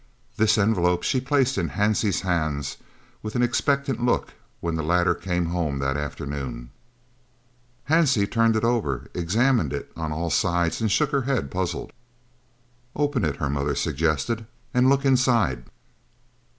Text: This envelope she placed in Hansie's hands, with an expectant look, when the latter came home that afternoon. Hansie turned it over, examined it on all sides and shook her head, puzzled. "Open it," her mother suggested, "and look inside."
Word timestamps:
This 0.35 0.57
envelope 0.57 1.03
she 1.03 1.21
placed 1.21 1.59
in 1.59 1.69
Hansie's 1.69 2.21
hands, 2.21 2.77
with 3.21 3.35
an 3.35 3.43
expectant 3.43 4.03
look, 4.03 4.33
when 4.59 4.73
the 4.73 4.81
latter 4.81 5.13
came 5.13 5.45
home 5.45 5.77
that 5.77 5.95
afternoon. 5.95 6.71
Hansie 7.87 8.25
turned 8.25 8.55
it 8.55 8.63
over, 8.63 9.05
examined 9.13 9.73
it 9.73 9.91
on 9.95 10.11
all 10.11 10.31
sides 10.31 10.81
and 10.81 10.91
shook 10.91 11.11
her 11.11 11.21
head, 11.29 11.51
puzzled. 11.51 11.93
"Open 12.95 13.23
it," 13.23 13.35
her 13.35 13.47
mother 13.51 13.75
suggested, 13.75 14.47
"and 14.73 14.89
look 14.89 15.05
inside." 15.05 15.65